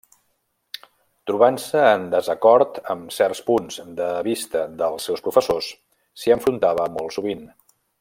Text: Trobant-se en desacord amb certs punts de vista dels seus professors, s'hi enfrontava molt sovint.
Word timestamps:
Trobant-se 1.31 1.83
en 1.89 2.07
desacord 2.15 2.81
amb 2.95 3.13
certs 3.19 3.43
punts 3.51 3.79
de 4.01 4.09
vista 4.31 4.67
dels 4.83 5.09
seus 5.11 5.25
professors, 5.29 5.73
s'hi 6.23 6.39
enfrontava 6.41 6.93
molt 6.99 7.19
sovint. 7.21 7.51